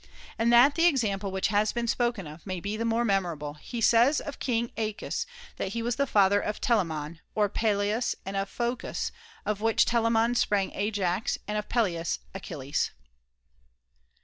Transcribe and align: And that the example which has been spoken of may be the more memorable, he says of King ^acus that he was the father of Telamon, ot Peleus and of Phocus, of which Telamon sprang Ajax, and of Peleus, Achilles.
And 0.39 0.51
that 0.51 0.73
the 0.73 0.85
example 0.87 1.29
which 1.31 1.49
has 1.49 1.73
been 1.73 1.87
spoken 1.87 2.25
of 2.25 2.43
may 2.47 2.59
be 2.59 2.75
the 2.75 2.85
more 2.85 3.05
memorable, 3.05 3.53
he 3.53 3.81
says 3.81 4.19
of 4.19 4.39
King 4.39 4.69
^acus 4.69 5.27
that 5.57 5.73
he 5.73 5.83
was 5.83 5.97
the 5.97 6.07
father 6.07 6.41
of 6.41 6.59
Telamon, 6.59 7.19
ot 7.37 7.53
Peleus 7.53 8.15
and 8.25 8.35
of 8.35 8.49
Phocus, 8.49 9.11
of 9.45 9.61
which 9.61 9.85
Telamon 9.85 10.33
sprang 10.35 10.71
Ajax, 10.73 11.37
and 11.47 11.55
of 11.55 11.69
Peleus, 11.69 12.17
Achilles. 12.33 12.89